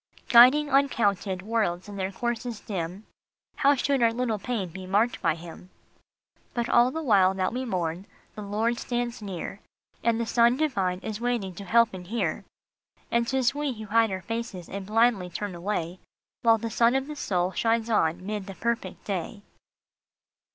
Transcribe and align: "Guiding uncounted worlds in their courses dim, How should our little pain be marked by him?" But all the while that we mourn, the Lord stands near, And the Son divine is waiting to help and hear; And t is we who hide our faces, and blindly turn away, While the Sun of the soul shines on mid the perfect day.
"Guiding 0.29 0.67
uncounted 0.67 1.43
worlds 1.43 1.87
in 1.87 1.95
their 1.95 2.11
courses 2.11 2.59
dim, 2.59 3.05
How 3.57 3.75
should 3.75 4.01
our 4.01 4.11
little 4.11 4.39
pain 4.39 4.69
be 4.69 4.87
marked 4.87 5.21
by 5.21 5.35
him?" 5.35 5.69
But 6.55 6.67
all 6.67 6.89
the 6.89 7.03
while 7.03 7.35
that 7.35 7.53
we 7.53 7.65
mourn, 7.65 8.07
the 8.33 8.41
Lord 8.41 8.79
stands 8.79 9.21
near, 9.21 9.59
And 10.03 10.19
the 10.19 10.25
Son 10.25 10.57
divine 10.57 11.01
is 11.01 11.21
waiting 11.21 11.53
to 11.53 11.65
help 11.65 11.93
and 11.93 12.07
hear; 12.07 12.45
And 13.11 13.27
t 13.27 13.37
is 13.37 13.53
we 13.53 13.73
who 13.73 13.85
hide 13.85 14.09
our 14.09 14.23
faces, 14.23 14.67
and 14.67 14.87
blindly 14.87 15.29
turn 15.29 15.53
away, 15.53 15.99
While 16.41 16.57
the 16.57 16.71
Sun 16.71 16.95
of 16.95 17.05
the 17.05 17.15
soul 17.15 17.51
shines 17.51 17.87
on 17.87 18.25
mid 18.25 18.47
the 18.47 18.55
perfect 18.55 19.03
day. 19.05 19.43